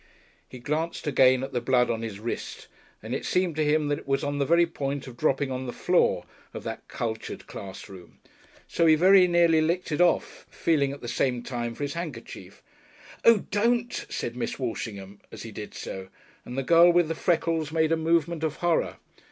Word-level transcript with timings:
He 0.49 0.57
glanced 0.57 1.05
again 1.05 1.43
at 1.43 1.53
the 1.53 1.61
blood 1.61 1.91
on 1.91 2.01
his 2.01 2.19
wrist, 2.19 2.65
and 3.03 3.13
it 3.13 3.23
seemed 3.23 3.55
to 3.57 3.63
him 3.63 3.87
that 3.89 3.99
it 3.99 4.07
was 4.07 4.23
on 4.23 4.39
the 4.39 4.47
very 4.47 4.65
point 4.65 5.05
of 5.05 5.15
dropping 5.15 5.51
on 5.51 5.67
the 5.67 5.71
floor 5.71 6.25
of 6.55 6.63
that 6.63 6.87
cultured 6.87 7.45
class 7.45 7.87
room. 7.87 8.17
So 8.67 8.87
he 8.87 8.95
very 8.95 9.27
neatly 9.27 9.61
licked 9.61 9.91
it 9.91 10.01
off, 10.01 10.47
feeling 10.49 10.91
at 10.91 11.01
the 11.01 11.07
same 11.07 11.43
time 11.43 11.75
for 11.75 11.83
his 11.83 11.93
handkerchief. 11.93 12.63
"Oh, 13.23 13.45
don't!" 13.51 13.93
said 14.09 14.35
Miss 14.35 14.57
Walshingham 14.57 15.21
as 15.31 15.43
he 15.43 15.51
did 15.51 15.75
so, 15.75 16.07
and 16.45 16.57
the 16.57 16.63
girl 16.63 16.91
with 16.91 17.07
the 17.07 17.13
freckles 17.13 17.71
made 17.71 17.91
a 17.91 17.95
movement 17.95 18.43
of 18.43 18.55
horror. 18.55 18.97